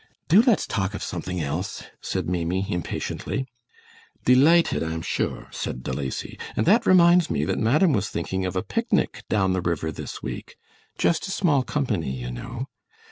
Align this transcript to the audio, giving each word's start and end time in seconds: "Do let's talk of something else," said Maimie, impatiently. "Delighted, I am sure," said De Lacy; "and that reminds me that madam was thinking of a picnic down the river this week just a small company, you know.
"Do 0.27 0.41
let's 0.41 0.65
talk 0.65 0.95
of 0.95 1.03
something 1.03 1.39
else," 1.41 1.83
said 2.01 2.27
Maimie, 2.27 2.65
impatiently. 2.67 3.45
"Delighted, 4.25 4.81
I 4.81 4.93
am 4.93 5.03
sure," 5.03 5.47
said 5.51 5.83
De 5.83 5.93
Lacy; 5.93 6.39
"and 6.55 6.65
that 6.65 6.87
reminds 6.87 7.29
me 7.29 7.45
that 7.45 7.59
madam 7.59 7.93
was 7.93 8.09
thinking 8.09 8.43
of 8.43 8.55
a 8.55 8.63
picnic 8.63 9.21
down 9.29 9.53
the 9.53 9.61
river 9.61 9.91
this 9.91 10.23
week 10.23 10.55
just 10.97 11.27
a 11.27 11.31
small 11.31 11.61
company, 11.61 12.09
you 12.19 12.31
know. 12.31 12.65